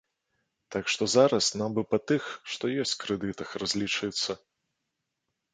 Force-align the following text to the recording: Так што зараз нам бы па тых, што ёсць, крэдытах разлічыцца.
Так 0.75 0.85
што 0.93 1.07
зараз 1.15 1.45
нам 1.61 1.75
бы 1.75 1.83
па 1.91 1.99
тых, 2.11 2.23
што 2.53 2.71
ёсць, 2.85 2.97
крэдытах 3.05 3.49
разлічыцца. 3.65 4.31